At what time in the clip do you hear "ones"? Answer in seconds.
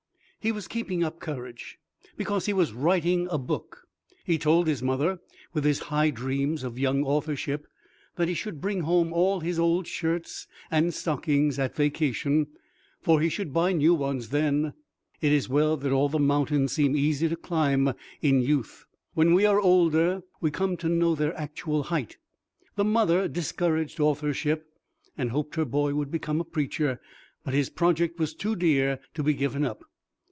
13.93-14.29